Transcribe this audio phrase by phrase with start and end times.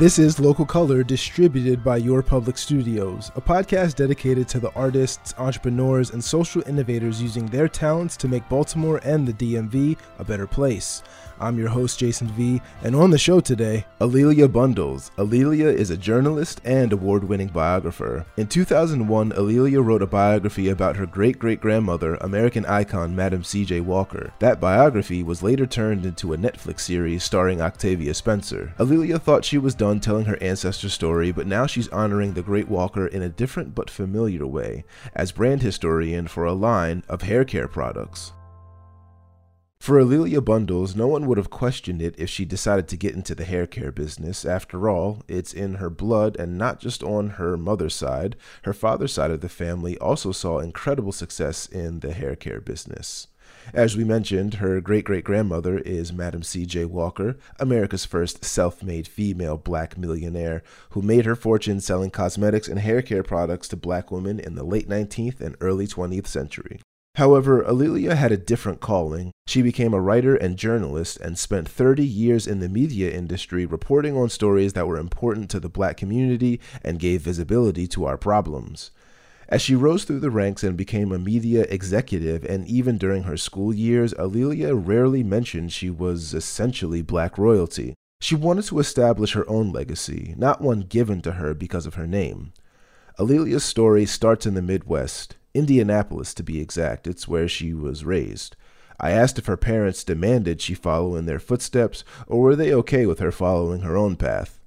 [0.00, 5.34] This is Local Color, distributed by Your Public Studios, a podcast dedicated to the artists,
[5.36, 10.46] entrepreneurs, and social innovators using their talents to make Baltimore and the DMV a better
[10.46, 11.02] place.
[11.40, 15.10] I'm your host, Jason V, and on the show today, A'Lelia Bundles.
[15.16, 18.26] A'Lelia is a journalist and award winning biographer.
[18.36, 23.80] In 2001, A'Lelia wrote a biography about her great great grandmother, American icon Madam C.J.
[23.80, 24.34] Walker.
[24.38, 28.74] That biography was later turned into a Netflix series starring Octavia Spencer.
[28.78, 32.68] A'Lelia thought she was done telling her ancestor story, but now she's honoring the great
[32.68, 34.84] Walker in a different but familiar way,
[35.14, 38.32] as brand historian for a line of hair care products.
[39.80, 43.34] For A'Lelia Bundles, no one would have questioned it if she decided to get into
[43.34, 44.44] the hair care business.
[44.44, 48.36] After all, it's in her blood and not just on her mother's side.
[48.64, 53.28] Her father's side of the family also saw incredible success in the hair care business.
[53.72, 56.84] As we mentioned, her great great grandmother is Madam C.J.
[56.84, 62.80] Walker, America's first self made female black millionaire, who made her fortune selling cosmetics and
[62.80, 66.80] hair care products to black women in the late 19th and early 20th century.
[67.20, 69.30] However, A'Lelia had a different calling.
[69.46, 74.16] She became a writer and journalist and spent 30 years in the media industry reporting
[74.16, 78.90] on stories that were important to the black community and gave visibility to our problems.
[79.50, 83.36] As she rose through the ranks and became a media executive, and even during her
[83.36, 87.92] school years, A'Lelia rarely mentioned she was essentially black royalty.
[88.22, 92.06] She wanted to establish her own legacy, not one given to her because of her
[92.06, 92.54] name.
[93.18, 95.36] A'Lelia's story starts in the Midwest.
[95.54, 97.06] Indianapolis to be exact.
[97.06, 98.56] It's where she was raised.
[99.00, 103.06] I asked if her parents demanded she follow in their footsteps, or were they okay
[103.06, 104.60] with her following her own path?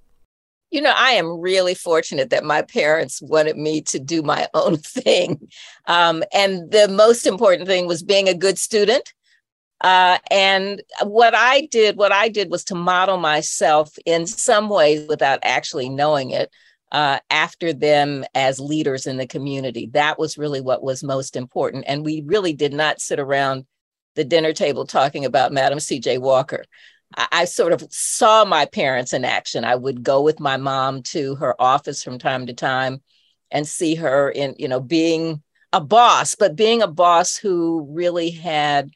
[0.72, 4.78] You know, I am really fortunate that my parents wanted me to do my own
[4.78, 5.48] thing.
[5.86, 9.14] Um, and the most important thing was being a good student.
[9.81, 15.08] Uh, and what I did, what I did was to model myself in some ways
[15.08, 16.50] without actually knowing it
[16.94, 19.90] uh, after them as leaders in the community.
[19.94, 21.86] That was really what was most important.
[21.88, 23.66] And we really did not sit around
[24.16, 26.20] the dinner table talking about Madam C.J.
[26.20, 26.64] Walker.
[27.18, 29.66] I, I sort of saw my parents in action.
[29.66, 33.02] I would go with my mom to her office from time to time
[33.50, 35.42] and see her in, you know, being
[35.74, 38.92] a boss, but being a boss who really had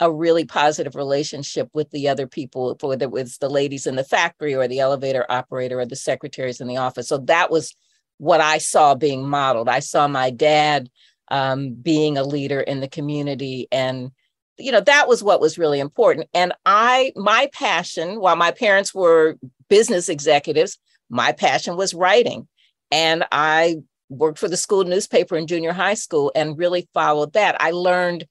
[0.00, 4.04] a really positive relationship with the other people, whether it was the ladies in the
[4.04, 7.08] factory or the elevator operator or the secretaries in the office.
[7.08, 7.74] So that was
[8.18, 9.68] what I saw being modeled.
[9.68, 10.90] I saw my dad
[11.28, 14.10] um, being a leader in the community and
[14.58, 18.94] you know that was what was really important and i my passion while my parents
[18.94, 19.38] were
[19.68, 20.78] business executives
[21.08, 22.46] my passion was writing
[22.90, 23.76] and i
[24.10, 28.26] worked for the school newspaper in junior high school and really followed that i learned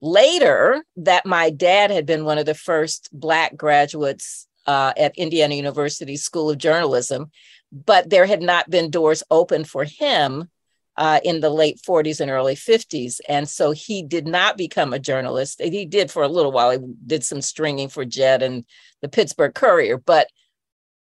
[0.00, 5.54] later that my dad had been one of the first Black graduates uh, at Indiana
[5.54, 7.30] University School of Journalism,
[7.72, 10.48] but there had not been doors open for him
[10.96, 13.20] uh, in the late 40s and early 50s.
[13.28, 15.60] And so he did not become a journalist.
[15.62, 18.64] He did for a little while, he did some stringing for Jet and
[19.00, 20.28] the Pittsburgh Courier, but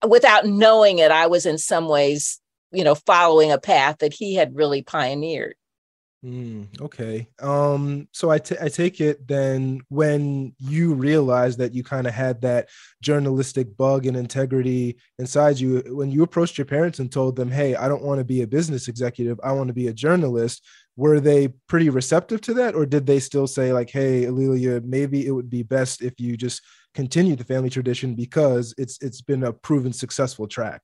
[0.06, 2.40] without knowing it, I was in some ways,
[2.72, 5.54] you know, following a path that he had really pioneered.
[6.24, 7.28] Mm, okay.
[7.40, 12.14] Um, so I, t- I take it then when you realized that you kind of
[12.14, 12.68] had that
[13.02, 17.76] journalistic bug and integrity inside you, when you approached your parents and told them, Hey,
[17.76, 20.64] I don't want to be a business executive, I want to be a journalist,
[20.96, 22.74] were they pretty receptive to that?
[22.74, 26.36] Or did they still say, like, Hey, A'Lelia, maybe it would be best if you
[26.36, 26.62] just
[26.94, 30.80] continue the family tradition because it's it's been a proven successful track?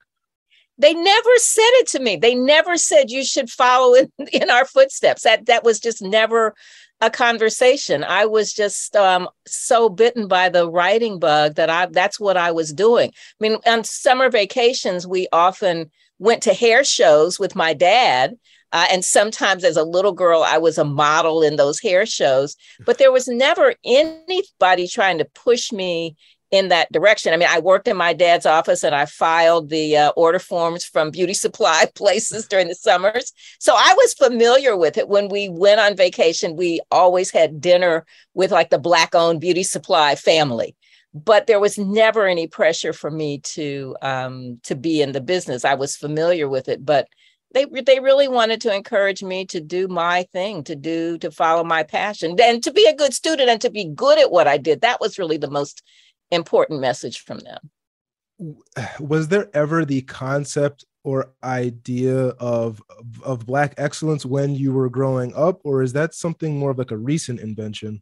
[0.78, 2.16] They never said it to me.
[2.16, 5.22] They never said you should follow in, in our footsteps.
[5.22, 6.54] That that was just never
[7.00, 8.04] a conversation.
[8.04, 12.52] I was just um, so bitten by the writing bug that i that's what i
[12.52, 13.10] was doing.
[13.10, 18.36] I mean on summer vacations we often went to hair shows with my dad
[18.72, 22.56] uh, and sometimes as a little girl i was a model in those hair shows
[22.86, 26.14] but there was never anybody trying to push me
[26.52, 27.32] in that direction.
[27.32, 30.84] I mean, I worked in my dad's office and I filed the uh, order forms
[30.84, 33.32] from beauty supply places during the summers.
[33.58, 35.08] So I was familiar with it.
[35.08, 38.04] When we went on vacation, we always had dinner
[38.34, 40.76] with like the Black owned beauty supply family.
[41.14, 45.62] But there was never any pressure for me to um, to be in the business.
[45.62, 47.06] I was familiar with it, but
[47.52, 51.64] they they really wanted to encourage me to do my thing, to do to follow
[51.64, 54.56] my passion, and to be a good student and to be good at what I
[54.56, 54.80] did.
[54.80, 55.82] That was really the most
[56.32, 57.70] important message from them.
[58.98, 62.80] Was there ever the concept or idea of
[63.22, 66.92] of black excellence when you were growing up or is that something more of like
[66.92, 68.00] a recent invention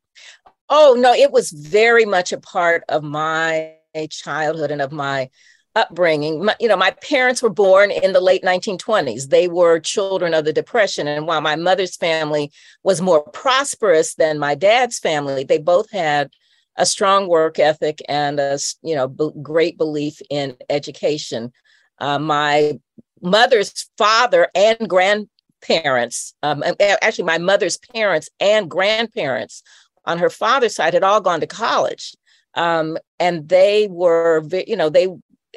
[0.68, 3.72] oh no it was very much a part of my
[4.10, 5.30] childhood and of my
[5.76, 6.44] upbringing.
[6.44, 9.28] My, you know, my parents were born in the late 1920s.
[9.28, 11.06] They were children of the Depression.
[11.06, 16.30] And while my mother's family was more prosperous than my dad's family, they both had
[16.76, 21.52] a strong work ethic and a you know b- great belief in education.
[21.98, 22.78] Uh, my
[23.20, 29.62] mother's father and grandparents, um, actually my mother's parents and grandparents
[30.06, 32.14] on her father's side had all gone to college.
[32.54, 35.08] Um, and they were, you know, they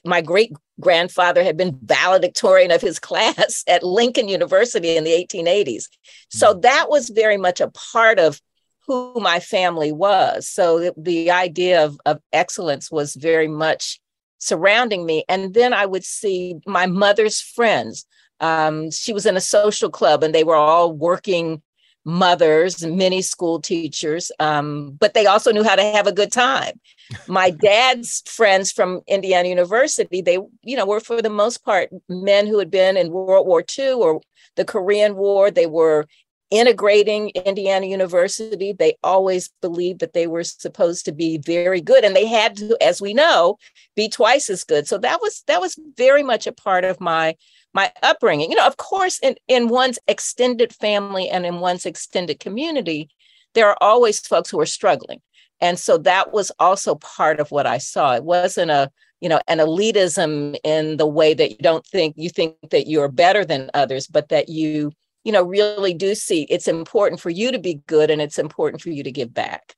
[0.06, 5.86] my great grandfather had been valedictorian of his class at Lincoln University in the 1880s.
[6.30, 6.62] So hmm.
[6.62, 8.42] that was very much a part of
[8.88, 10.48] who my family was.
[10.48, 14.00] So the idea of, of excellence was very much
[14.40, 15.24] surrounding me.
[15.30, 18.06] And then I would see my mother's friends.
[18.40, 21.62] Um, she was in a social club and they were all working
[22.06, 26.80] mothers many school teachers, um, but they also knew how to have a good time.
[27.28, 32.48] My dad's friends from Indiana University, they, you know, were for the most part men
[32.48, 34.22] who had been in World War II or
[34.56, 35.50] the Korean War.
[35.50, 36.08] They were
[36.54, 38.74] integrating Indiana University.
[38.74, 42.78] They always believed that they were supposed to be very good, and they had to,
[42.80, 43.58] as we know,
[43.96, 44.88] be twice as good.
[44.88, 47.36] So that was that was very much a part of my
[47.74, 48.52] my upbringing.
[48.52, 53.10] You know, of course, in, in one's extended family and in one's extended community,
[53.56, 55.22] there are always folks who are struggling.
[55.60, 58.14] And so that was also part of what I saw.
[58.14, 58.92] It wasn't a,
[59.22, 63.08] you know, an elitism in the way that you don't think you think that you're
[63.08, 64.92] better than others, but that you,
[65.24, 68.82] you know, really do see it's important for you to be good and it's important
[68.82, 69.76] for you to give back.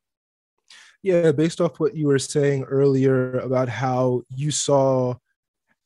[1.04, 5.16] Yeah, based off what you were saying earlier about how you saw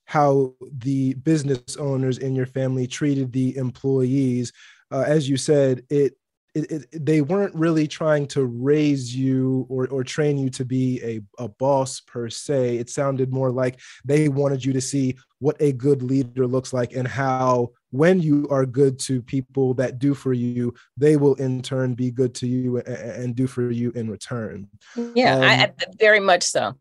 [0.05, 4.51] how the business owners in your family treated the employees.
[4.91, 6.15] Uh, as you said, it,
[6.55, 10.99] it, it, they weren't really trying to raise you or, or train you to be
[11.03, 12.77] a, a boss per se.
[12.77, 16.93] It sounded more like they wanted you to see what a good leader looks like
[16.93, 21.61] and how when you are good to people that do for you, they will in
[21.61, 24.67] turn be good to you and, and do for you in return.
[25.15, 26.75] Yeah, um, I, very much so.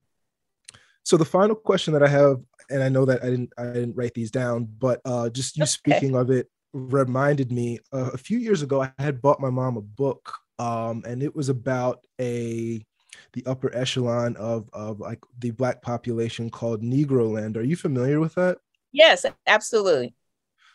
[1.05, 2.37] So the final question that I have
[2.71, 5.63] and I know that I didn't I didn't write these down, but uh, just you
[5.63, 5.71] okay.
[5.71, 9.77] speaking of it reminded me uh, a few years ago I had bought my mom
[9.77, 12.85] a book, um, and it was about a
[13.33, 17.57] the upper echelon of of like the black population called Negroland.
[17.57, 18.59] Are you familiar with that?
[18.93, 20.15] Yes, absolutely.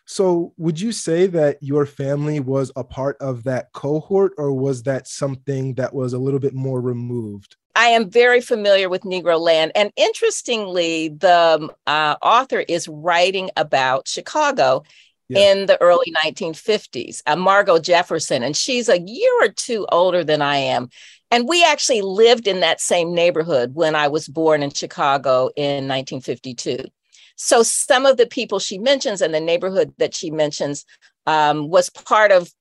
[0.05, 4.83] So, would you say that your family was a part of that cohort, or was
[4.83, 7.55] that something that was a little bit more removed?
[7.75, 9.71] I am very familiar with Negroland.
[9.75, 14.83] And interestingly, the uh, author is writing about Chicago
[15.29, 15.51] yeah.
[15.51, 18.43] in the early 1950s, uh, Margo Jefferson.
[18.43, 20.89] And she's a year or two older than I am.
[21.31, 25.87] And we actually lived in that same neighborhood when I was born in Chicago in
[25.87, 26.77] 1952.
[27.35, 30.85] So some of the people she mentions and the neighborhood that she mentions
[31.25, 32.51] um, was part of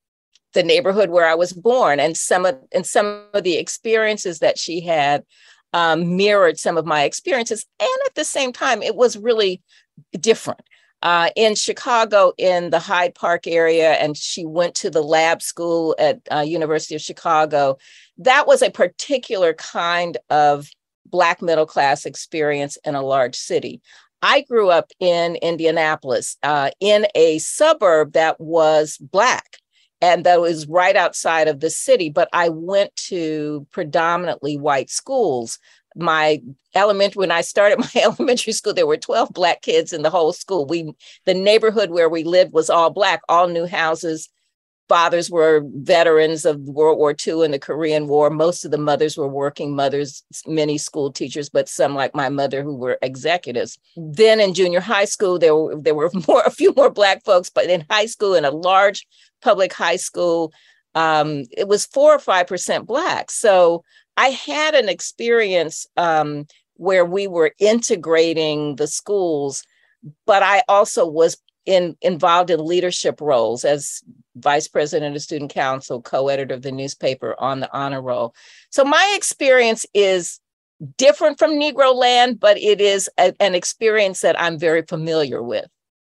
[0.53, 4.57] the neighborhood where I was born, and some of and some of the experiences that
[4.57, 5.23] she had
[5.73, 9.61] um, mirrored some of my experiences, and at the same time, it was really
[10.19, 10.61] different.
[11.01, 15.95] Uh, in Chicago, in the Hyde Park area, and she went to the lab school
[15.99, 17.77] at uh, University of Chicago.
[18.17, 20.69] That was a particular kind of
[21.05, 23.81] Black middle class experience in a large city.
[24.23, 29.57] I grew up in Indianapolis, uh, in a suburb that was Black
[30.01, 32.09] and that was right outside of the city.
[32.09, 35.59] But I went to predominantly white schools.
[35.97, 36.41] My
[36.73, 40.31] elementary, when I started my elementary school, there were 12 black kids in the whole
[40.31, 40.65] school.
[40.65, 40.93] We,
[41.25, 44.29] the neighborhood where we lived was all black, all new houses.
[44.89, 48.29] Fathers were veterans of World War II and the Korean War.
[48.29, 52.63] Most of the mothers were working mothers, many school teachers, but some like my mother
[52.63, 53.77] who were executives.
[53.95, 57.49] Then in junior high school, there were there were more a few more black folks,
[57.49, 59.07] but in high school, in a large
[59.41, 60.51] public high school,
[60.95, 63.31] um, it was four or five percent black.
[63.31, 63.83] So
[64.17, 69.63] I had an experience um, where we were integrating the schools,
[70.25, 74.01] but I also was in involved in leadership roles as
[74.35, 78.33] vice president of student council, co-editor of the newspaper on the honor roll.
[78.69, 80.39] So my experience is
[80.97, 85.65] different from Negroland, but it is a, an experience that I'm very familiar with.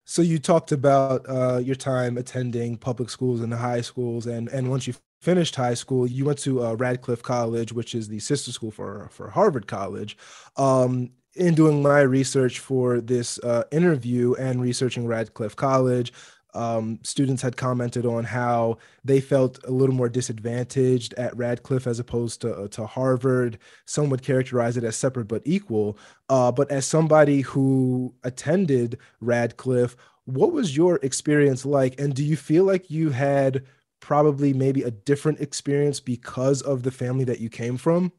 [0.04, 4.48] So you talked about uh, your time attending public schools and the high schools, and
[4.48, 8.18] and once you finished high school, you went to uh, Radcliffe College, which is the
[8.18, 10.16] sister school for for Harvard College.
[10.56, 16.12] Um, in doing my research for this uh, interview and researching Radcliffe College,
[16.54, 21.98] um, students had commented on how they felt a little more disadvantaged at Radcliffe as
[21.98, 23.58] opposed to, uh, to Harvard.
[23.86, 25.98] Some would characterize it as separate but equal.
[26.28, 29.96] Uh, but as somebody who attended Radcliffe,
[30.26, 31.98] what was your experience like?
[31.98, 33.64] And do you feel like you had
[34.00, 38.12] probably maybe a different experience because of the family that you came from?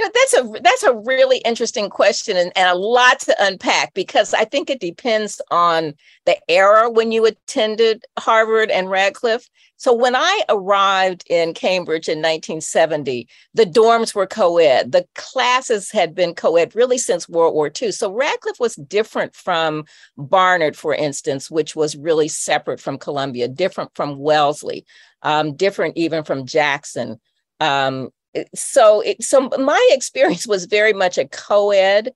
[0.00, 3.92] You know, that's a that's a really interesting question and, and a lot to unpack
[3.92, 5.92] because I think it depends on
[6.24, 9.46] the era when you attended Harvard and Radcliffe.
[9.76, 14.92] So when I arrived in Cambridge in 1970, the dorms were co-ed.
[14.92, 17.92] The classes had been co-ed really since World War II.
[17.92, 19.84] So Radcliffe was different from
[20.16, 24.86] Barnard, for instance, which was really separate from Columbia, different from Wellesley,
[25.20, 27.20] um, different even from Jackson.
[27.60, 28.08] Um,
[28.54, 32.12] so it, so my experience was very much a co-ed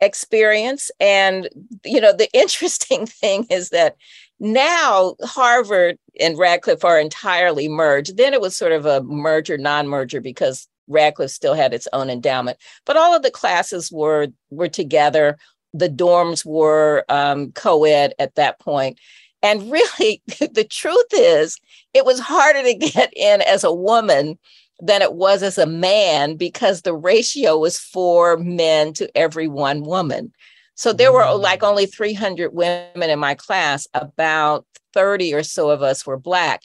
[0.00, 0.90] experience.
[1.00, 1.48] And
[1.84, 3.96] you know the interesting thing is that
[4.40, 8.16] now harvard and radcliffe are entirely merged.
[8.16, 12.58] Then it was sort of a merger non-merger because radcliffe still had its own endowment.
[12.84, 15.38] But all of the classes were were together.
[15.74, 18.98] The dorms were um, co-ed at that point.
[19.42, 21.56] And really the truth is
[21.94, 24.38] it was harder to get in as a woman
[24.82, 29.82] than it was as a man because the ratio was four men to every one
[29.84, 30.32] woman.
[30.74, 31.68] So there were like mm.
[31.68, 36.62] only 300 women in my class, about 30 or so of us were Black.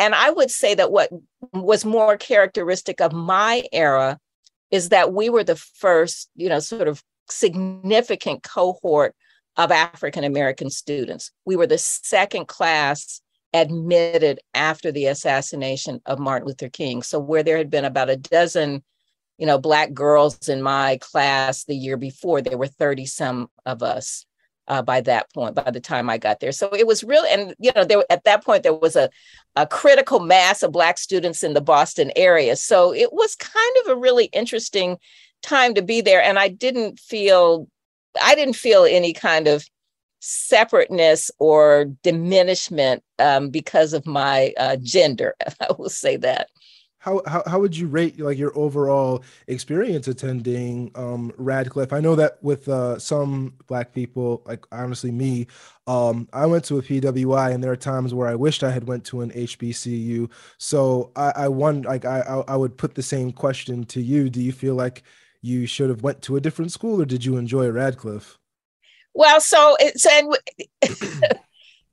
[0.00, 1.10] And I would say that what
[1.52, 4.18] was more characteristic of my era
[4.72, 9.14] is that we were the first, you know, sort of significant cohort
[9.56, 11.30] of African American students.
[11.44, 13.20] We were the second class
[13.52, 17.02] admitted after the assassination of Martin Luther King.
[17.02, 18.82] So where there had been about a dozen,
[19.38, 23.82] you know, black girls in my class the year before, there were 30 some of
[23.82, 24.24] us
[24.68, 26.52] uh, by that point, by the time I got there.
[26.52, 29.10] So it was really, and you know, there at that point there was a,
[29.56, 32.54] a critical mass of black students in the Boston area.
[32.54, 34.96] So it was kind of a really interesting
[35.42, 36.22] time to be there.
[36.22, 37.66] And I didn't feel
[38.22, 39.68] I didn't feel any kind of
[40.20, 45.34] separateness or diminishment um, because of my uh, gender.
[45.60, 46.48] I will say that.
[47.00, 51.94] How, how, how would you rate like your overall experience attending um, Radcliffe?
[51.94, 55.46] I know that with uh, some black people, like honestly me,
[55.86, 58.86] um, I went to a PWI, and there are times where I wished I had
[58.86, 60.30] went to an HBCU.
[60.58, 64.28] So I, I won like I, I would put the same question to you.
[64.28, 65.02] Do you feel like
[65.40, 68.39] you should have went to a different school, or did you enjoy Radcliffe?
[69.14, 70.36] Well, so it's and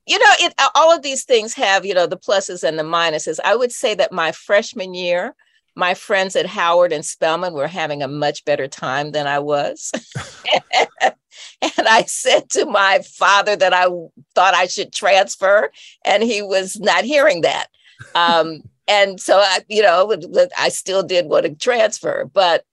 [0.06, 3.38] you know, it all of these things have you know the pluses and the minuses.
[3.44, 5.34] I would say that my freshman year,
[5.74, 9.92] my friends at Howard and Spelman were having a much better time than I was.
[11.62, 13.86] and I said to my father that I
[14.34, 15.70] thought I should transfer,
[16.04, 17.68] and he was not hearing that.
[18.14, 20.16] Um, and so I, you know,
[20.58, 22.64] I still did want to transfer, but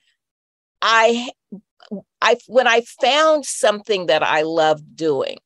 [0.82, 1.30] I
[2.22, 5.38] I when I found something that I loved doing,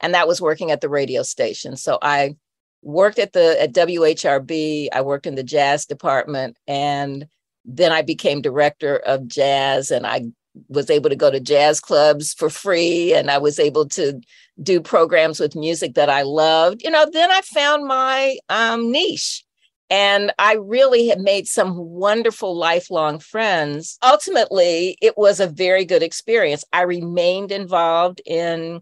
[0.00, 1.76] and that was working at the radio station.
[1.76, 2.36] So I
[2.82, 4.88] worked at the at WHRB.
[4.92, 7.26] I worked in the jazz department, and
[7.64, 10.26] then I became director of jazz, and I
[10.68, 14.20] was able to go to jazz clubs for free, and I was able to
[14.62, 16.82] do programs with music that I loved.
[16.82, 19.44] You know, then I found my um, niche
[19.92, 23.98] and I really have made some wonderful lifelong friends.
[24.02, 26.64] Ultimately, it was a very good experience.
[26.72, 28.80] I remained involved in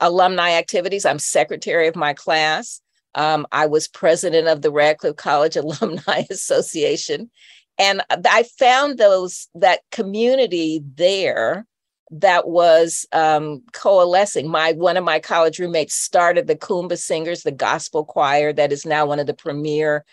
[0.00, 1.06] alumni activities.
[1.06, 2.80] I'm secretary of my class.
[3.14, 7.30] Um, I was president of the Radcliffe College Alumni Association.
[7.78, 11.68] And I found those that community there
[12.10, 14.48] that was um, coalescing.
[14.48, 18.84] My one of my college roommates started the Kuumba Singers, the gospel choir that is
[18.84, 20.04] now one of the premier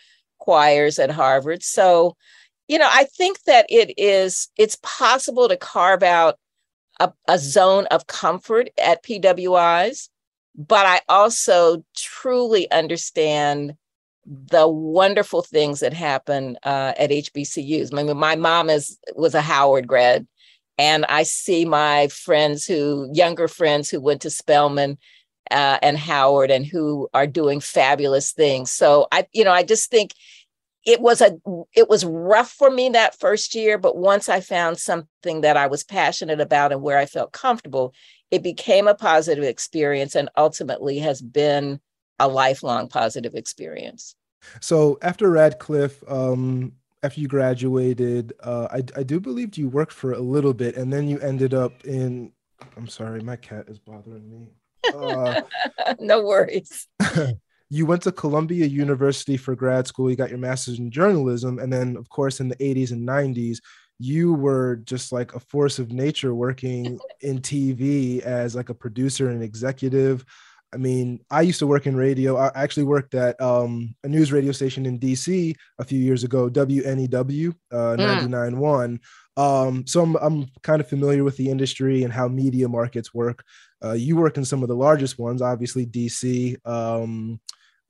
[0.46, 1.64] choirs at Harvard.
[1.64, 2.16] So,
[2.68, 6.38] you know, I think that it is it's possible to carve out
[7.00, 10.10] a, a zone of comfort at PWIs,
[10.56, 13.74] but I also truly understand
[14.26, 17.92] the wonderful things that happen uh, at HBCUs.
[17.92, 20.28] I mean, my mom is was a Howard grad,
[20.78, 24.98] and I see my friends who younger friends who went to Spelman
[25.52, 28.72] uh, and Howard and who are doing fabulous things.
[28.72, 30.14] So I, you know, I just think
[30.86, 31.38] it was a
[31.76, 35.68] it was rough for me that first year, but once I found something that I
[35.68, 37.94] was passionate about and where I felt comfortable,
[38.30, 41.80] it became a positive experience and ultimately has been
[42.20, 44.16] a lifelong positive experience.
[44.62, 50.14] So after Radcliffe, um, after you graduated, uh, I, I do believe you worked for
[50.14, 52.32] a little bit, and then you ended up in.
[52.78, 54.52] I'm sorry, my cat is bothering me.
[54.94, 55.42] Uh,
[56.00, 56.88] no worries.
[57.70, 60.10] you went to Columbia University for grad school.
[60.10, 61.60] You got your master's in journalism.
[61.60, 63.58] And then, of course, in the 80s and 90s,
[63.98, 69.30] you were just like a force of nature working in TV as like a producer
[69.30, 70.26] and executive.
[70.74, 72.36] I mean, I used to work in radio.
[72.36, 76.50] I actually worked at um, a news radio station in DC a few years ago,
[76.50, 77.98] WNEW uh, mm.
[77.98, 79.00] 99.1.
[79.38, 83.44] Um, so I'm, I'm kind of familiar with the industry and how media markets work.
[83.84, 87.40] Uh, you work in some of the largest ones, obviously DC, um,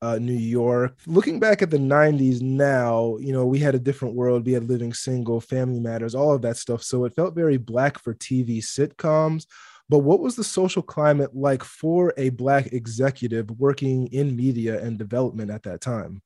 [0.01, 0.98] uh, New York.
[1.08, 4.46] Looking back at the 90s now, you know, we had a different world.
[4.46, 6.84] We had Living Single, Family Matters, all of that stuff.
[6.84, 9.46] So it felt very black for TV sitcoms.
[9.88, 14.98] But what was the social climate like for a Black executive working in media and
[14.98, 16.22] development at that time?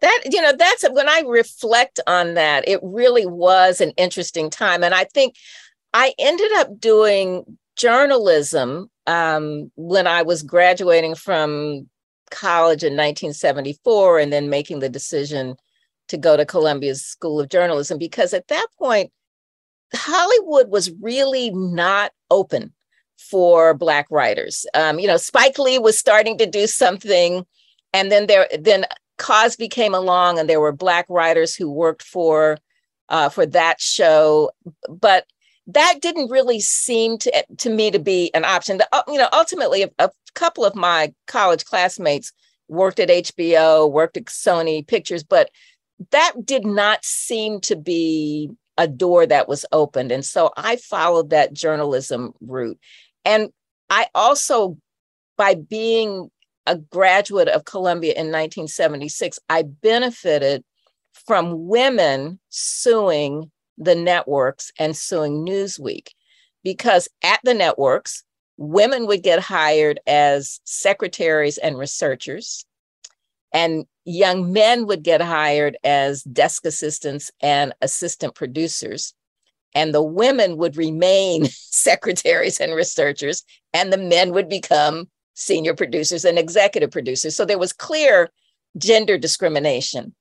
[0.00, 4.82] That, you know, that's when I reflect on that, it really was an interesting time.
[4.82, 5.36] And I think
[5.92, 11.88] I ended up doing journalism um, when I was graduating from
[12.30, 15.56] college in 1974 and then making the decision
[16.08, 19.10] to go to Columbia's School of Journalism because at that point,
[19.94, 22.72] Hollywood was really not open
[23.18, 24.66] for Black writers.
[24.74, 27.44] Um, you know, Spike Lee was starting to do something,
[27.92, 28.86] and then there then
[29.18, 32.58] Cosby came along, and there were Black writers who worked for
[33.08, 34.50] uh, for that show,
[34.88, 35.26] but
[35.66, 38.80] that didn't really seem to to me to be an option.
[38.92, 42.32] Uh, you know, ultimately, a, a couple of my college classmates
[42.68, 45.50] worked at HBO, worked at Sony Pictures, but
[46.10, 50.10] that did not seem to be a door that was opened.
[50.10, 52.78] And so I followed that journalism route.
[53.24, 53.50] And
[53.90, 54.76] I also,
[55.36, 56.30] by being
[56.66, 60.64] a graduate of Columbia in 1976, I benefited
[61.12, 66.08] from women suing the networks and suing Newsweek
[66.64, 68.24] because at the networks,
[68.56, 72.64] women would get hired as secretaries and researchers,
[73.52, 79.14] and young men would get hired as desk assistants and assistant producers.
[79.76, 86.24] And the women would remain secretaries and researchers, and the men would become senior producers
[86.24, 87.36] and executive producers.
[87.36, 88.30] So there was clear
[88.78, 90.14] gender discrimination.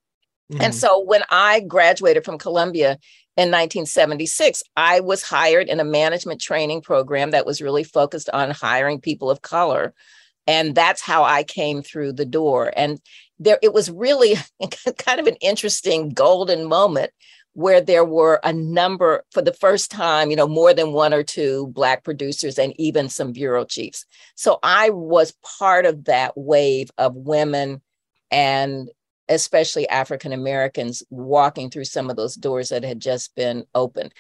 [0.52, 0.62] Mm-hmm.
[0.62, 2.98] And so when I graduated from Columbia
[3.36, 8.52] in 1976, I was hired in a management training program that was really focused on
[8.52, 9.94] hiring people of color.
[10.46, 12.72] And that's how I came through the door.
[12.76, 13.00] And
[13.40, 14.36] there, it was really
[14.98, 17.12] kind of an interesting golden moment
[17.54, 21.24] where there were a number for the first time, you know, more than one or
[21.24, 24.06] two Black producers and even some bureau chiefs.
[24.36, 27.82] So I was part of that wave of women
[28.32, 28.90] and
[29.30, 34.14] especially African Americans, walking through some of those doors that had just been opened.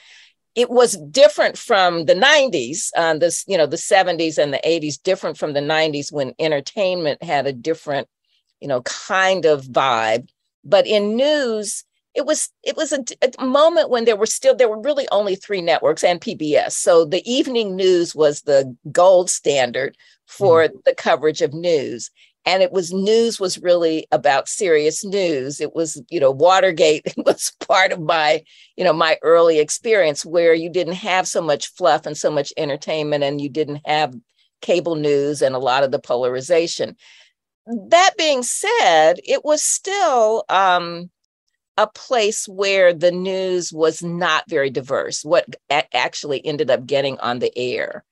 [0.55, 5.01] It was different from the 90s, uh, this, you know, the 70s and the 80s,
[5.01, 8.07] different from the 90s when entertainment had a different,
[8.61, 10.29] you know, kind of vibe.
[10.63, 13.03] But in news, it was it was a,
[13.39, 16.73] a, moment when there were still there were really only three networks and PBS.
[16.73, 20.83] So the evening news was the gold standard for mm.
[20.85, 22.11] the coverage of news
[22.45, 25.61] and it was news was really about serious news.
[25.61, 28.43] It was you know watergate was part of my
[28.75, 32.53] you know my early experience where you didn't have so much fluff and so much
[32.57, 34.15] entertainment and you didn't have
[34.61, 36.95] cable news and a lot of the polarization.
[37.89, 41.09] That being said it was still um,
[41.77, 45.23] a place where the news was not very diverse.
[45.23, 48.03] What actually ended up getting on the air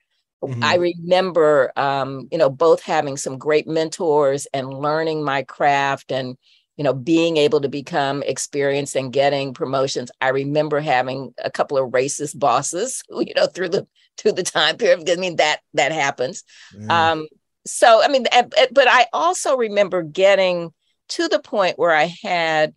[0.42, 0.64] Mm-hmm.
[0.64, 6.36] I remember, um, you know, both having some great mentors and learning my craft and,
[6.76, 10.10] you know, being able to become experienced and getting promotions.
[10.20, 13.86] I remember having a couple of racist bosses, you know, through the
[14.18, 15.08] through the time period.
[15.08, 16.42] I mean, that that happens.
[16.76, 16.90] Mm.
[16.90, 17.28] Um,
[17.64, 18.24] so, I mean,
[18.72, 20.72] but I also remember getting
[21.10, 22.74] to the point where I had,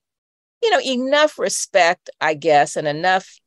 [0.62, 3.39] you know, enough respect, I guess, and enough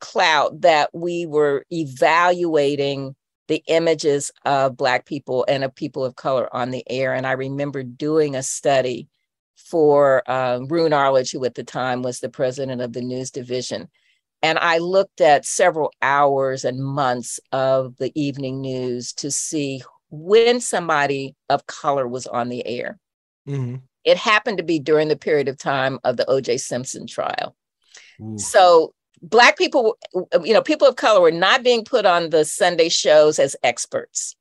[0.00, 3.14] clout that we were evaluating
[3.48, 7.14] the images of Black people and of people of color on the air.
[7.14, 9.08] And I remember doing a study
[9.56, 13.88] for uh, Roone Arledge, who at the time was the president of the news division.
[14.42, 20.60] And I looked at several hours and months of the evening news to see when
[20.60, 22.98] somebody of color was on the air.
[23.48, 23.76] Mm-hmm.
[24.04, 27.56] It happened to be during the period of time of the OJ Simpson trial.
[28.22, 28.38] Ooh.
[28.38, 29.96] So black people
[30.44, 34.34] you know people of color were not being put on the sunday shows as experts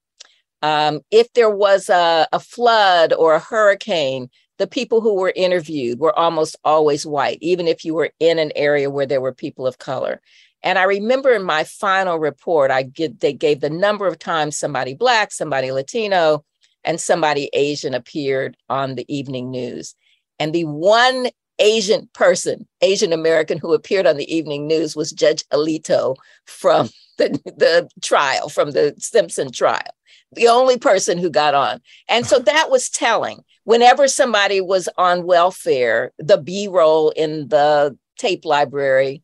[0.63, 6.00] um, if there was a, a flood or a hurricane the people who were interviewed
[6.00, 9.68] were almost always white even if you were in an area where there were people
[9.68, 10.20] of color
[10.63, 14.58] And I remember in my final report, I get they gave the number of times
[14.58, 16.44] somebody black, somebody Latino,
[16.84, 19.96] and somebody Asian appeared on the evening news.
[20.40, 21.28] And the one
[21.60, 26.15] Asian person, Asian American who appeared on the evening news was Judge Ito
[26.46, 29.93] from the, the trial, from the Simpson trial,
[30.34, 31.82] the only person who got on.
[32.08, 33.43] And so that was telling.
[33.63, 39.24] Whenever somebody was on welfare, the B roll in the tape library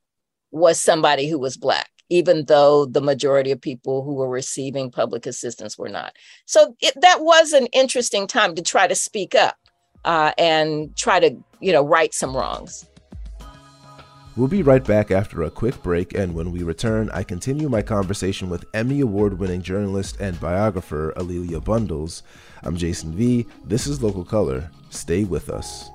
[0.51, 5.25] was somebody who was Black, even though the majority of people who were receiving public
[5.25, 6.15] assistance were not.
[6.45, 9.55] So it, that was an interesting time to try to speak up
[10.05, 12.85] uh, and try to, you know, right some wrongs.
[14.35, 17.83] We'll be right back after a quick break, and when we return, I continue my
[17.83, 22.23] conversation with Emmy Award winning journalist and biographer A'Lelia Bundles.
[22.63, 23.45] I'm Jason V.
[23.63, 24.71] This is Local Color.
[24.89, 25.91] Stay with us.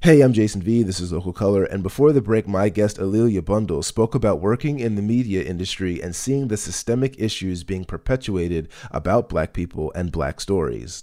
[0.00, 0.84] Hey, I'm Jason V.
[0.84, 4.78] This is Local Color, and before the break, my guest A'Lelia Bundle spoke about working
[4.78, 10.12] in the media industry and seeing the systemic issues being perpetuated about Black people and
[10.12, 11.02] Black stories.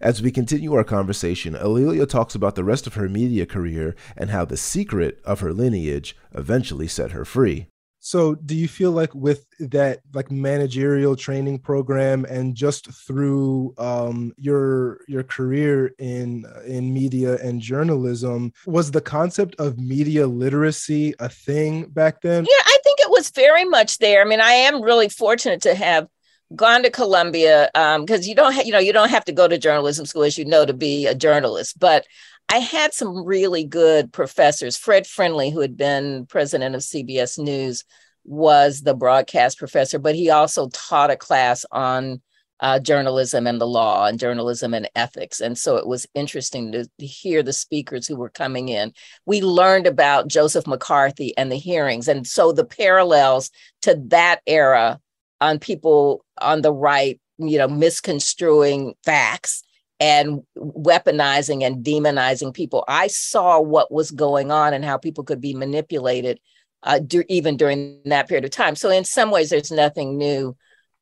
[0.00, 4.30] As we continue our conversation, A'Lelia talks about the rest of her media career and
[4.30, 7.66] how the secret of her lineage eventually set her free.
[8.10, 14.32] So, do you feel like with that like managerial training program and just through um,
[14.36, 21.28] your your career in in media and journalism, was the concept of media literacy a
[21.28, 22.46] thing back then?
[22.46, 24.22] Yeah, I think it was very much there.
[24.22, 26.08] I mean, I am really fortunate to have
[26.56, 29.46] gone to Columbia because um, you don't ha- you know you don't have to go
[29.46, 32.06] to journalism school as you know to be a journalist, but
[32.52, 34.76] I had some really good professors.
[34.76, 37.84] Fred Friendly, who had been president of CBS News,
[38.24, 42.20] was the broadcast professor, but he also taught a class on
[42.58, 45.40] uh, journalism and the law and journalism and ethics.
[45.40, 48.92] And so it was interesting to, to, hear the speakers who were coming in.
[49.24, 52.08] We learned about Joseph McCarthy and the hearings.
[52.08, 53.50] And so the parallels
[53.82, 55.00] to that era
[55.40, 59.62] on people on the right, you know, misconstruing facts
[60.00, 62.84] and weaponizing and demonizing people.
[62.88, 66.40] I saw what was going on and how people could be manipulated
[66.82, 68.74] uh, do, even during that period of time.
[68.74, 70.56] So, in some ways, there's nothing new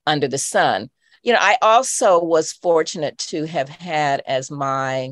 [0.07, 0.91] under the sun.
[1.23, 5.11] You know, I also was fortunate to have had as my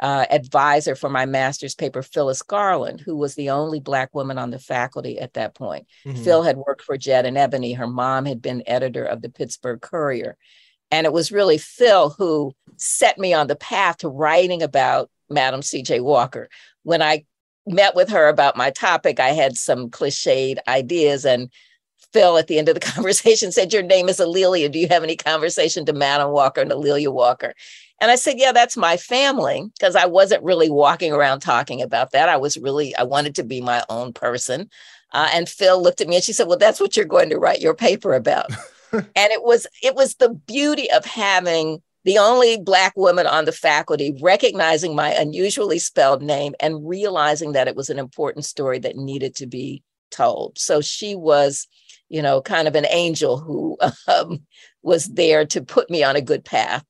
[0.00, 4.50] uh, advisor for my master's paper, Phyllis Garland, who was the only Black woman on
[4.50, 5.86] the faculty at that point.
[6.04, 6.24] Mm-hmm.
[6.24, 7.74] Phil had worked for Jet and Ebony.
[7.74, 10.36] Her mom had been editor of the Pittsburgh Courier.
[10.92, 15.62] And it was really Phil who set me on the path to writing about Madam
[15.62, 16.00] C.J.
[16.00, 16.48] Walker.
[16.82, 17.24] When I
[17.66, 21.24] met with her about my topic, I had some cliched ideas.
[21.24, 21.50] And
[22.12, 24.70] Phil, at the end of the conversation, said, Your name is A'Lelia.
[24.70, 27.54] Do you have any conversation to Madam Walker and A'Lelia Walker?
[27.98, 32.10] And I said, Yeah, that's my family, because I wasn't really walking around talking about
[32.12, 32.28] that.
[32.28, 34.68] I was really, I wanted to be my own person.
[35.12, 37.38] Uh, and Phil looked at me and she said, Well, that's what you're going to
[37.38, 38.50] write your paper about.
[38.92, 43.52] and it was, it was the beauty of having the only Black woman on the
[43.52, 48.96] faculty, recognizing my unusually spelled name and realizing that it was an important story that
[48.96, 50.58] needed to be told.
[50.58, 51.68] So she was,
[52.08, 53.78] you know, kind of an angel who
[54.08, 54.42] um,
[54.82, 56.84] was there to put me on a good path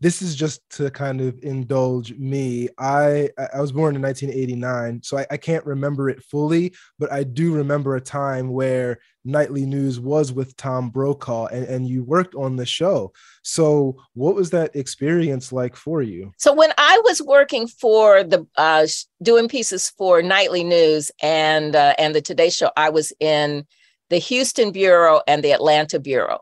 [0.00, 2.68] this is just to kind of indulge me.
[2.78, 7.24] I I was born in 1989, so I, I, can't remember it fully, but I
[7.24, 8.98] do remember a time where
[9.28, 13.12] Nightly News was with Tom Brokaw and, and you worked on the show.
[13.42, 16.32] So what was that experience like for you?
[16.38, 18.86] So when I was working for the uh,
[19.22, 23.66] doing pieces for Nightly News and uh, and the Today Show, I was in
[24.08, 26.40] the Houston bureau and the Atlanta bureau.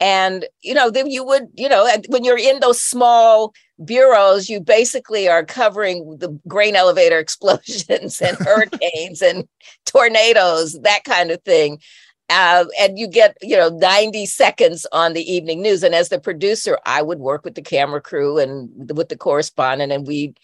[0.00, 3.52] And, you know, then you would, you know, when you're in those small
[3.84, 9.48] bureaus, you basically are covering the grain elevator explosions and hurricanes and
[9.86, 11.80] tornadoes, that kind of thing.
[12.30, 15.82] Uh, and you get, you know, 90 seconds on the evening news.
[15.82, 19.92] And as the producer, I would work with the camera crew and with the correspondent,
[19.92, 20.34] and we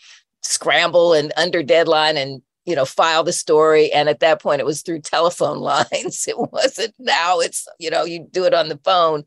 [0.42, 3.92] scramble and under deadline and you know file the story.
[3.92, 6.26] And at that point it was through telephone lines.
[6.28, 9.24] It wasn't now it's you know you do it on the phone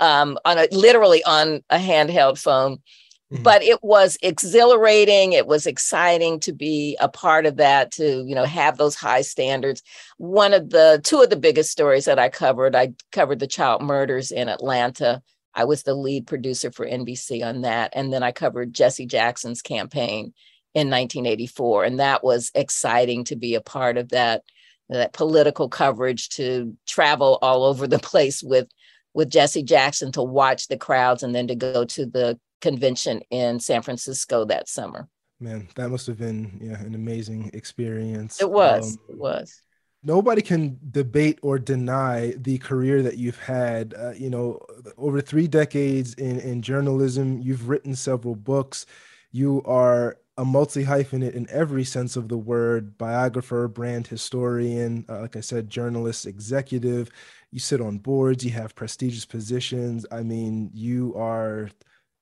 [0.00, 2.78] um, on a literally on a handheld phone
[3.32, 3.42] mm-hmm.
[3.42, 8.34] but it was exhilarating it was exciting to be a part of that to you
[8.34, 9.82] know have those high standards
[10.18, 13.82] one of the two of the biggest stories that i covered i covered the child
[13.82, 15.22] murders in atlanta
[15.54, 19.62] i was the lead producer for nbc on that and then i covered jesse jackson's
[19.62, 20.32] campaign
[20.74, 24.42] in 1984 and that was exciting to be a part of that
[24.88, 28.68] that political coverage to travel all over the place with
[29.14, 33.60] with Jesse Jackson to watch the crowds and then to go to the convention in
[33.60, 35.08] San Francisco that summer.
[35.38, 38.40] Man, that must have been yeah an amazing experience.
[38.40, 38.94] It was.
[38.94, 39.62] Um, it was
[40.06, 43.92] nobody can debate or deny the career that you've had.
[43.98, 44.60] Uh, you know,
[44.96, 48.86] over three decades in, in journalism, you've written several books.
[49.32, 55.22] You are a multi hyphenate in every sense of the word biographer, brand historian, uh,
[55.22, 57.10] like I said, journalist, executive.
[57.50, 60.06] You sit on boards, you have prestigious positions.
[60.12, 61.70] I mean, you are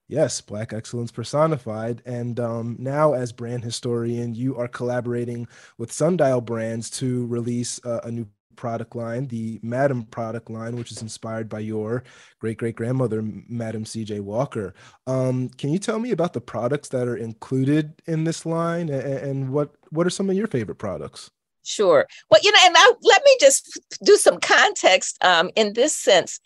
[0.08, 2.02] Yes, Black excellence personified.
[2.04, 8.00] And um, now, as brand historian, you are collaborating with Sundial Brands to release uh,
[8.04, 12.04] a new product line, the Madam product line, which is inspired by your
[12.38, 14.20] great great grandmother, Madam C.J.
[14.20, 14.74] Walker.
[15.06, 19.02] Um, can you tell me about the products that are included in this line, and,
[19.02, 21.30] and what what are some of your favorite products?
[21.64, 22.06] Sure.
[22.30, 26.40] Well, you know, and I, let me just do some context um, in this sense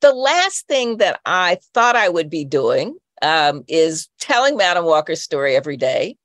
[0.00, 5.22] the last thing that I thought I would be doing um, is telling Madam Walker's
[5.22, 6.16] story every day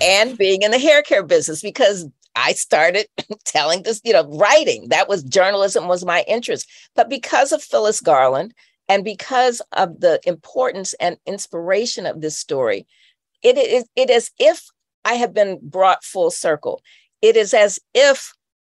[0.00, 3.06] and being in the hair care business because I started
[3.44, 4.88] telling this, you know, writing.
[4.88, 6.68] That was journalism was my interest.
[6.94, 8.54] But because of Phyllis Garland
[8.88, 12.86] and because of the importance and inspiration of this story,
[13.42, 14.68] it is it is if
[15.04, 16.82] I have been brought full circle.
[17.22, 18.34] It is as if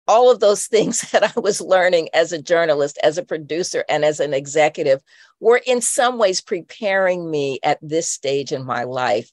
[0.09, 4.05] all of those things that I was learning as a journalist, as a producer, and
[4.05, 5.03] as an executive
[5.41, 9.31] were in some ways preparing me at this stage in my life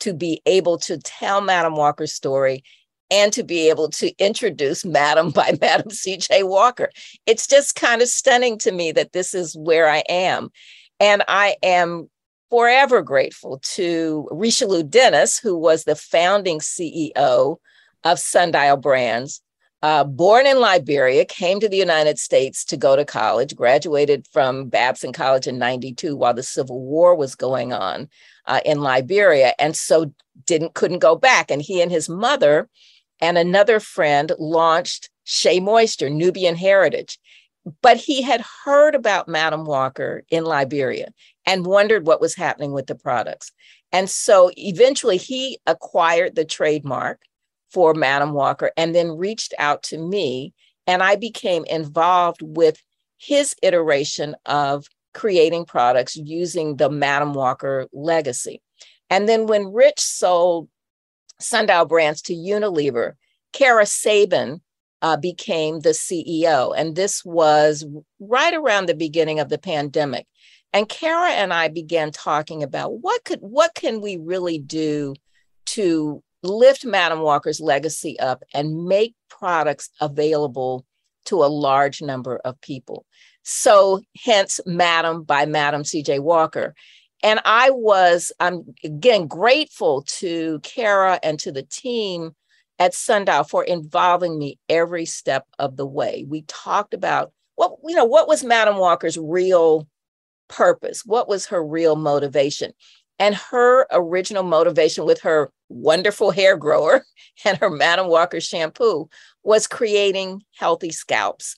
[0.00, 2.62] to be able to tell Madam Walker's story
[3.10, 6.90] and to be able to introduce Madam by Madam CJ Walker.
[7.26, 10.50] It's just kind of stunning to me that this is where I am.
[11.00, 12.10] And I am
[12.50, 17.56] forever grateful to Richelieu Dennis, who was the founding CEO
[18.04, 19.42] of Sundial Brands
[19.82, 24.68] uh, born in Liberia, came to the United States to go to college, graduated from
[24.68, 28.08] Babson College in 92 while the Civil War was going on
[28.46, 29.54] uh, in Liberia.
[29.58, 30.12] And so
[30.46, 31.50] didn't couldn't go back.
[31.50, 32.68] And he and his mother
[33.20, 37.18] and another friend launched Shea Moisture, Nubian Heritage.
[37.82, 41.12] But he had heard about Madam Walker in Liberia
[41.46, 43.52] and wondered what was happening with the products.
[43.92, 47.20] And so eventually he acquired the trademark
[47.70, 50.54] for Madam Walker and then reached out to me.
[50.86, 52.82] And I became involved with
[53.18, 58.62] his iteration of creating products using the Madam Walker legacy.
[59.10, 60.68] And then when Rich sold
[61.40, 63.14] Sundial Brands to Unilever,
[63.52, 64.60] Cara Sabin
[65.02, 66.74] uh, became the CEO.
[66.76, 67.86] And this was
[68.20, 70.26] right around the beginning of the pandemic.
[70.72, 75.14] And Cara and I began talking about what could what can we really do
[75.66, 80.84] to lift Madam Walker's legacy up and make products available
[81.26, 83.04] to a large number of people.
[83.42, 86.74] So, hence, Madam by Madam CJ Walker.
[87.22, 92.32] And I was, I'm again grateful to Cara and to the team
[92.78, 96.24] at Sundial for involving me every step of the way.
[96.28, 99.88] We talked about what, you know, what was Madam Walker's real
[100.48, 101.02] purpose?
[101.04, 102.72] What was her real motivation?
[103.18, 107.04] And her original motivation with her wonderful hair grower
[107.44, 109.08] and her Madam Walker shampoo
[109.42, 111.56] was creating healthy scalps.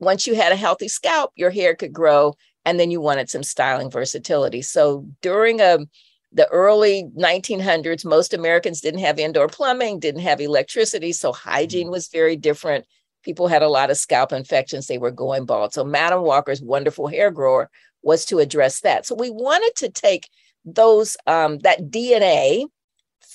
[0.00, 2.34] Once you had a healthy scalp, your hair could grow,
[2.64, 4.62] and then you wanted some styling versatility.
[4.62, 5.86] So during a um,
[6.34, 11.92] the early 1900s, most Americans didn't have indoor plumbing, didn't have electricity, so hygiene mm-hmm.
[11.92, 12.86] was very different.
[13.22, 15.72] People had a lot of scalp infections, they were going bald.
[15.72, 17.70] So Madam Walker's wonderful hair grower
[18.02, 19.06] was to address that.
[19.06, 20.28] So we wanted to take
[20.64, 22.64] those um, that DNA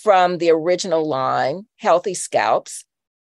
[0.04, 2.86] from the original line, Healthy Scalps,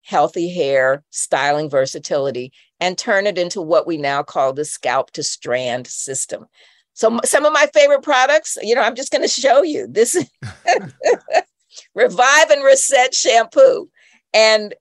[0.04, 5.24] Healthy Hair, Styling Versatility, and turn it into what we now call the Scalp to
[5.24, 6.45] Strand system.
[6.93, 10.15] So, some of my favorite products, you know, I'm just going to show you this
[11.95, 13.89] Revive and Reset shampoo.
[14.34, 14.74] And,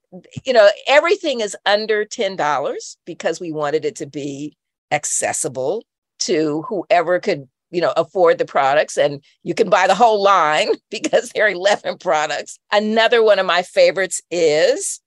[0.45, 4.57] you know, everything is under $10 because we wanted it to be
[4.93, 5.85] accessible
[6.21, 10.69] to whoever could you know afford the products and you can buy the whole line
[10.91, 15.01] because there are 11 products another one of my favorites is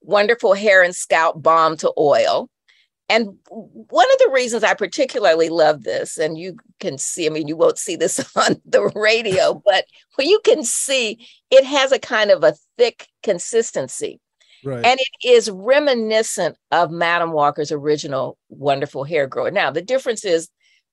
[0.00, 2.48] wonderful hair and scalp balm to oil
[3.10, 7.48] and one of the reasons i particularly love this and you can see i mean
[7.48, 11.98] you won't see this on the radio but when you can see it has a
[11.98, 14.20] kind of a thick consistency
[14.64, 14.84] Right.
[14.84, 19.50] And it is reminiscent of Madam Walker's original wonderful hair grower.
[19.50, 20.48] Now, the difference is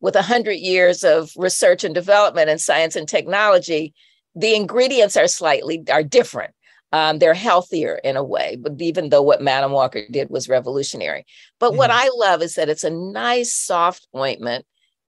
[0.05, 3.91] with 100 years of research and development in science and technology,
[4.35, 6.53] the ingredients are slightly are different.
[6.91, 11.25] Um, they're healthier in a way, but even though what Madam Walker did was revolutionary.
[11.59, 11.79] But mm-hmm.
[11.79, 14.67] what I love is that it's a nice soft ointment.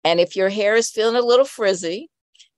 [0.04, 2.10] And if your hair is feeling a little frizzy,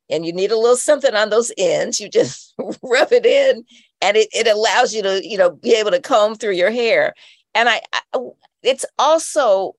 [0.10, 2.00] and you need a little something on those ends.
[2.00, 3.64] You just rub it in,
[4.02, 7.14] and it, it allows you to, you know, be able to comb through your hair.
[7.54, 8.20] And I, I
[8.64, 9.76] it's also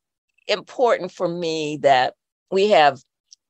[0.47, 2.14] important for me that
[2.55, 3.03] we have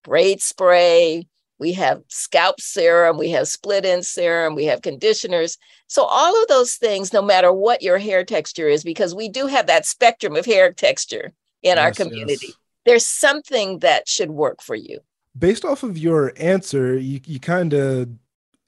[0.02, 5.56] braid spray, we have scalp serum, we have split end serum, we have conditioners.
[5.86, 9.46] So, all of those things, no matter what your hair texture is, because we do
[9.46, 12.56] have that spectrum of hair texture in yes, our community, yes.
[12.84, 14.98] there's something that should work for you.
[15.38, 18.08] Based off of your answer, you, you kind of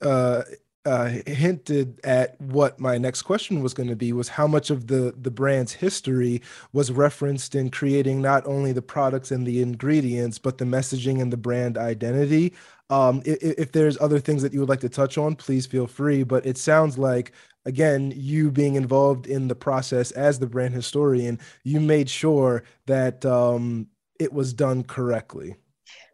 [0.00, 0.42] uh,
[0.86, 4.86] uh, hinted at what my next question was going to be was how much of
[4.86, 6.40] the the brand's history
[6.72, 11.32] was referenced in creating not only the products and the ingredients but the messaging and
[11.32, 12.54] the brand identity.
[12.88, 15.88] Um, if, if there's other things that you would like to touch on please feel
[15.88, 17.32] free but it sounds like
[17.64, 23.26] again you being involved in the process as the brand historian you made sure that
[23.26, 23.88] um,
[24.20, 25.56] it was done correctly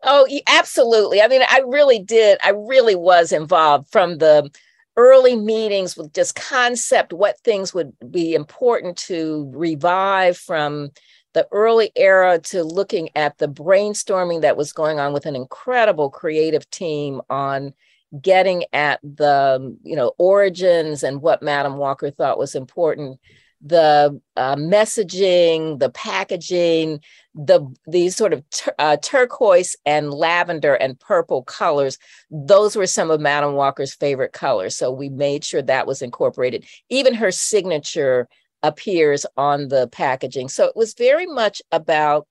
[0.04, 1.20] Oh, absolutely.
[1.22, 2.38] I mean, I really did.
[2.42, 4.50] I really was involved from the
[4.96, 10.90] early meetings with just concept, what things would be important to revive from
[11.34, 16.10] the early era to looking at the brainstorming that was going on with an incredible
[16.10, 17.72] creative team on
[18.20, 23.18] getting at the you know origins and what madam walker thought was important
[23.64, 27.00] the uh, messaging, the packaging,
[27.34, 31.98] the these sort of tur- uh, turquoise and lavender and purple colors.
[32.30, 36.66] Those were some of Madam Walker's favorite colors, so we made sure that was incorporated.
[36.90, 38.28] Even her signature
[38.62, 42.26] appears on the packaging, so it was very much about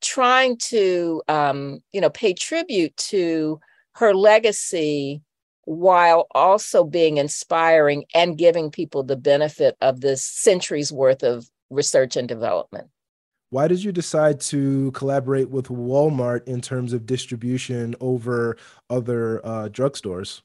[0.00, 3.60] trying to um, you know pay tribute to
[3.94, 5.22] her legacy
[5.64, 12.16] while also being inspiring and giving people the benefit of this centuries worth of research
[12.16, 12.88] and development.
[13.50, 18.56] Why did you decide to collaborate with Walmart in terms of distribution over
[18.88, 20.42] other uh, drugstores?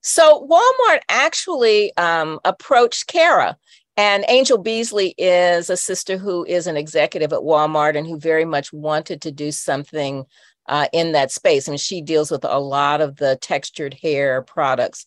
[0.00, 3.56] So, Walmart actually um, approached Cara.
[3.98, 8.46] And Angel Beasley is a sister who is an executive at Walmart and who very
[8.46, 10.24] much wanted to do something
[10.66, 11.68] uh, in that space.
[11.68, 15.06] I mean, she deals with a lot of the textured hair products.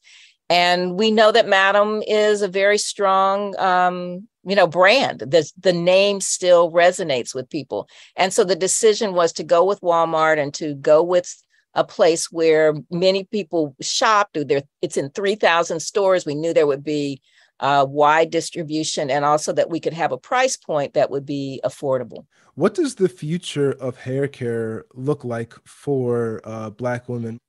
[0.50, 5.20] And we know that Madam is a very strong, um, you know, brand.
[5.22, 7.90] The, the name still resonates with people.
[8.16, 11.36] And so the decision was to go with Walmart and to go with
[11.74, 14.30] a place where many people shop.
[14.34, 16.26] There, it's in 3,000 stores.
[16.26, 17.22] We knew there would be
[17.60, 21.60] uh, wide distribution and also that we could have a price point that would be
[21.64, 22.26] affordable.
[22.56, 27.40] What does the future of hair care look like for uh, Black women?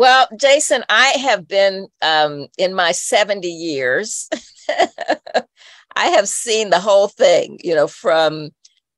[0.00, 4.30] Well, Jason, I have been um, in my 70 years.
[5.94, 8.48] I have seen the whole thing, you know, from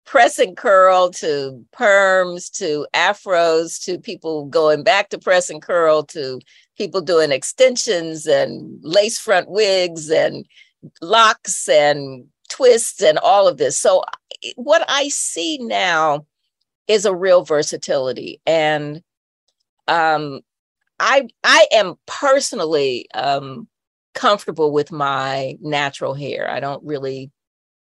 [0.06, 6.04] press and curl to perms to afros to people going back to press and curl
[6.04, 6.38] to
[6.78, 10.46] people doing extensions and lace front wigs and
[11.00, 13.76] locks and twists and all of this.
[13.76, 14.04] So
[14.54, 16.26] what I see now
[16.86, 19.02] is a real versatility and
[19.88, 20.42] um
[21.02, 23.68] I I am personally um
[24.14, 26.48] comfortable with my natural hair.
[26.50, 27.30] I don't really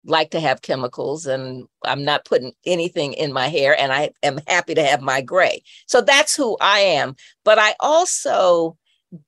[0.06, 4.40] like to have chemicals and I'm not putting anything in my hair and I am
[4.48, 5.64] happy to have my gray.
[5.88, 7.16] So that's who I am.
[7.46, 8.78] But I also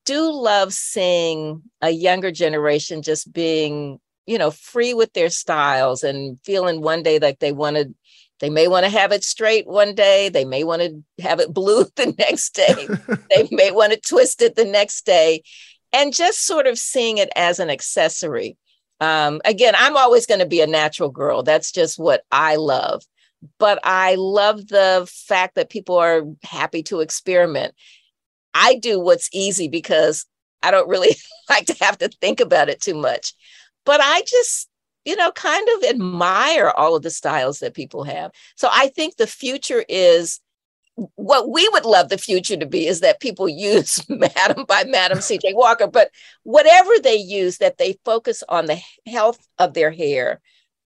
[0.05, 6.39] do love seeing a younger generation just being you know free with their styles and
[6.45, 7.93] feeling one day like they wanted
[8.39, 11.53] they may want to have it straight one day they may want to have it
[11.53, 12.87] blue the next day
[13.29, 15.43] they may want to twist it the next day.
[15.95, 18.57] And just sort of seeing it as an accessory.
[18.99, 23.03] Um, again i'm always going to be a natural girl that's just what i love.
[23.59, 27.73] But i love the fact that people are happy to experiment.
[28.53, 30.25] I do what's easy because
[30.63, 31.15] I don't really
[31.49, 33.33] like to have to think about it too much.
[33.85, 34.69] But I just,
[35.05, 38.31] you know, kind of admire all of the styles that people have.
[38.55, 40.39] So I think the future is
[41.15, 45.19] what we would love the future to be is that people use Madam by Madam
[45.19, 46.11] CJ Walker, but
[46.43, 50.39] whatever they use, that they focus on the health of their hair,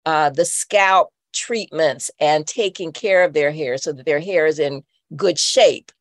[0.06, 4.60] uh, the scalp treatments, and taking care of their hair so that their hair is
[4.60, 4.84] in
[5.16, 5.92] good shape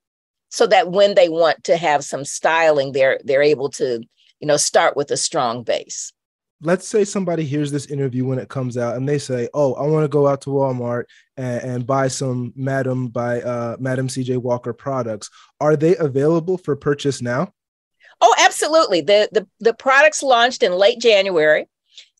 [0.49, 4.03] so that when they want to have some styling they're they're able to
[4.41, 6.13] you know start with a strong base
[6.63, 9.87] let's say somebody hears this interview when it comes out and they say oh i
[9.87, 11.05] want to go out to walmart
[11.37, 15.31] and, and buy some madam by uh, madam cj walker products.
[15.61, 17.53] Are they available for purchase now?
[18.21, 19.03] Oh absolutely.
[19.03, 21.67] The the, the products launched in late january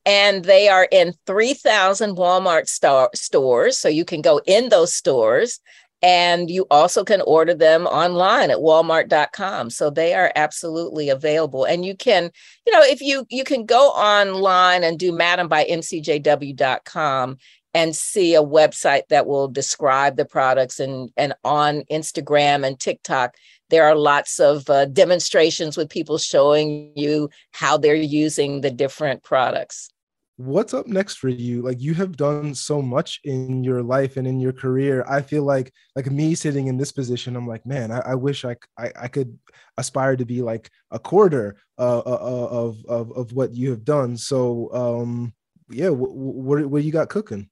[0.05, 5.61] and they are in 3000 walmart star- stores so you can go in those stores
[6.03, 9.71] And you also can order them online at walmart.com.
[9.71, 11.65] So they are absolutely available.
[11.65, 12.31] And you can,
[12.67, 17.39] you know, if you you can go online and do madam by mcjw.com
[17.75, 23.35] and see a website that will describe the products and and on Instagram and TikTok
[23.69, 29.25] there are lots of uh, demonstrations with people showing you how they're using the different
[29.25, 29.91] products
[30.37, 31.63] what's up next for you?
[31.63, 35.05] Like you have done so much in your life and in your career.
[35.09, 38.45] I feel like like me sitting in this position i'm like man i, I wish
[38.45, 39.39] I, I, I could
[39.79, 43.85] aspire to be like a quarter uh, uh, uh of, of of what you have
[43.85, 44.17] done.
[44.17, 45.35] So um
[45.71, 47.49] yeah what what, what you got cooking?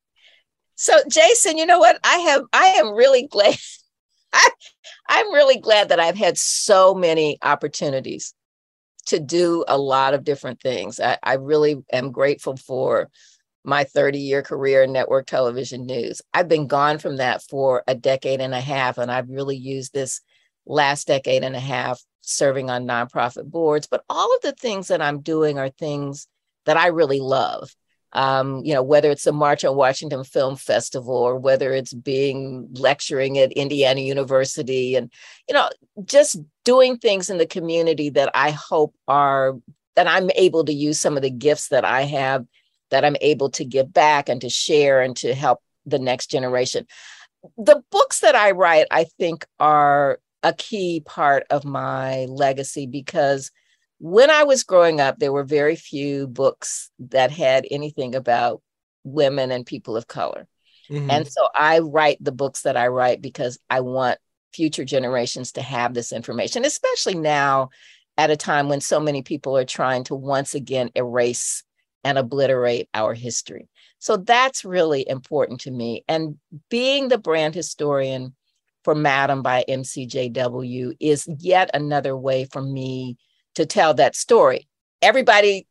[0.75, 1.99] So jason you know what?
[2.05, 3.57] I have i am really glad
[4.33, 4.51] I,
[5.09, 8.35] i'm really glad that i've had so many opportunities
[9.07, 11.01] to do a lot of different things.
[11.01, 13.11] I, I really am grateful for
[13.65, 16.21] my 30 year career in network television news.
[16.33, 19.93] I've been gone from that for a decade and a half, and I've really used
[19.93, 20.21] this
[20.67, 23.87] last decade and a half serving on nonprofit boards.
[23.87, 26.27] But all of the things that I'm doing are things
[26.67, 27.75] that I really love
[28.15, 32.69] um, you know, whether it's the March on Washington Film Festival or whether it's being
[32.75, 35.13] lecturing at Indiana University and,
[35.49, 35.69] you know,
[36.05, 39.55] just doing things in the community that I hope are,
[39.97, 42.47] that I'm able to use some of the gifts that I have,
[42.91, 46.87] that I'm able to give back and to share and to help the next generation.
[47.59, 53.51] The books that I write, I think, are a key part of my legacy because
[53.99, 58.63] when I was growing up, there were very few books that had anything about
[59.05, 60.47] women and people of color.
[60.91, 61.11] Mm-hmm.
[61.11, 64.19] And so I write the books that I write because I want
[64.53, 67.71] future generations to have this information, especially now
[68.17, 71.65] at a time when so many people are trying to once again erase
[72.05, 73.69] and obliterate our history.
[73.99, 76.05] So that's really important to me.
[76.07, 76.37] And
[76.69, 78.35] being the brand historian
[78.85, 83.17] for Madam by MCJW is yet another way for me
[83.55, 84.69] to tell that story.
[85.03, 85.67] Everybody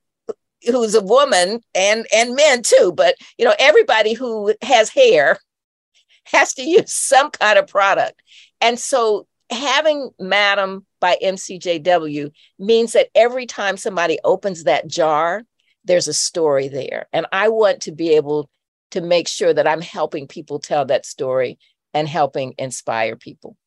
[0.66, 5.40] who's a woman and and men too, but you know everybody who has hair
[6.26, 8.22] has to use some kind of product.
[8.62, 15.44] And so having Madam by MCJW means that every time somebody opens that jar,
[15.86, 17.08] there's a story there.
[17.12, 18.50] And I want to be able
[18.92, 21.58] to make sure that I'm helping people tell that story
[21.94, 23.58] and helping inspire people.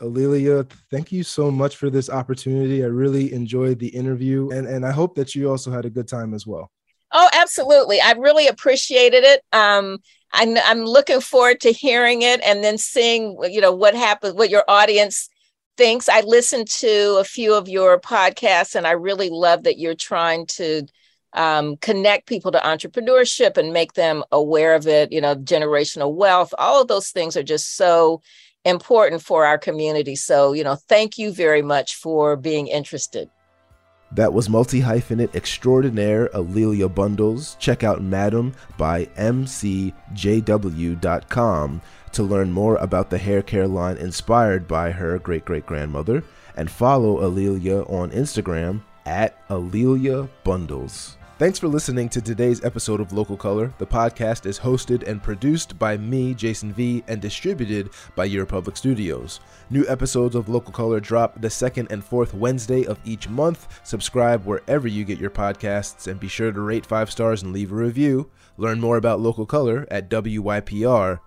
[0.00, 2.84] A'Lelia, thank you so much for this opportunity.
[2.84, 6.08] I really enjoyed the interview, and, and I hope that you also had a good
[6.08, 6.70] time as well.
[7.12, 8.00] Oh, absolutely.
[8.00, 9.42] I really appreciated it.
[9.52, 9.98] Um,
[10.32, 14.50] I'm, I'm looking forward to hearing it and then seeing, you know, what happens, what
[14.50, 15.30] your audience
[15.78, 16.08] thinks.
[16.08, 20.46] I listened to a few of your podcasts, and I really love that you're trying
[20.46, 20.86] to
[21.32, 25.12] um, connect people to entrepreneurship and make them aware of it.
[25.12, 26.52] You know, generational wealth.
[26.58, 28.20] All of those things are just so
[28.66, 30.16] important for our community.
[30.16, 33.30] So, you know, thank you very much for being interested.
[34.12, 37.56] That was multi hyphenate extraordinaire A'Lelia Bundles.
[37.58, 39.92] Check out Madam by MCJW.com
[42.12, 46.22] to learn more about the hair care line inspired by her great great grandmother.
[46.56, 51.16] And follow A'Lelia on Instagram at A'Lelia Bundles.
[51.38, 53.70] Thanks for listening to today's episode of Local Color.
[53.76, 58.74] The podcast is hosted and produced by me, Jason V, and distributed by Your Public
[58.74, 59.40] Studios.
[59.68, 63.68] New episodes of Local Color drop the second and fourth Wednesday of each month.
[63.84, 67.70] Subscribe wherever you get your podcasts and be sure to rate five stars and leave
[67.70, 68.30] a review.
[68.56, 71.20] Learn more about Local Color at WYPR.org.